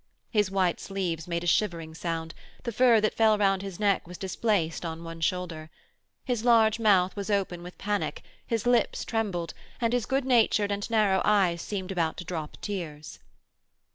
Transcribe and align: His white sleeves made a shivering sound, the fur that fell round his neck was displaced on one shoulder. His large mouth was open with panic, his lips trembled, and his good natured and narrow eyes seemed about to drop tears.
His 0.31 0.49
white 0.49 0.79
sleeves 0.79 1.27
made 1.27 1.43
a 1.43 1.45
shivering 1.45 1.93
sound, 1.93 2.33
the 2.63 2.71
fur 2.71 2.99
that 3.01 3.13
fell 3.13 3.37
round 3.37 3.61
his 3.61 3.79
neck 3.79 4.07
was 4.07 4.17
displaced 4.17 4.83
on 4.83 5.03
one 5.03 5.21
shoulder. 5.21 5.69
His 6.25 6.43
large 6.43 6.79
mouth 6.79 7.15
was 7.15 7.29
open 7.29 7.61
with 7.61 7.77
panic, 7.77 8.23
his 8.47 8.65
lips 8.65 9.05
trembled, 9.05 9.53
and 9.79 9.93
his 9.93 10.07
good 10.07 10.25
natured 10.25 10.71
and 10.71 10.89
narrow 10.89 11.21
eyes 11.23 11.61
seemed 11.61 11.91
about 11.91 12.17
to 12.17 12.23
drop 12.23 12.57
tears. 12.61 13.19